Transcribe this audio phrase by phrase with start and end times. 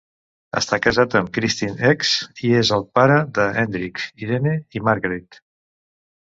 [0.59, 2.13] Està casat amb Kristin Ex
[2.49, 5.41] i és el pare de Hendrik, Irene i Margreet.